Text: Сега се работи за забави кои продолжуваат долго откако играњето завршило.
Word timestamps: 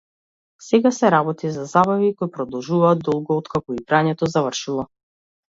Сега 0.67 0.91
се 0.99 1.11
работи 1.13 1.51
за 1.57 1.65
забави 1.73 2.09
кои 2.21 2.31
продолжуваат 2.39 3.05
долго 3.11 3.39
откако 3.43 3.79
играњето 3.81 4.31
завршило. 4.39 4.91